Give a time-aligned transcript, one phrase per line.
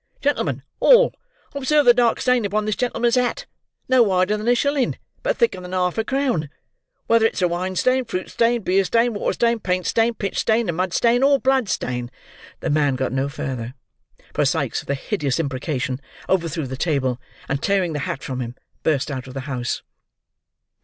[0.19, 1.13] Gentlemen all,
[1.53, 3.45] observe the dark stain upon this gentleman's hat,
[3.87, 6.49] no wider than a shilling, but thicker than a half crown.
[7.05, 10.39] Whether it is a wine stain, fruit stain, beer stain, water stain, paint stain, pitch
[10.39, 12.09] stain, mud stain, or blood stain—"
[12.61, 13.75] The man got no further,
[14.33, 18.55] for Sikes with a hideous imprecation overthrew the table, and tearing the hat from him,
[18.81, 19.83] burst out of the house.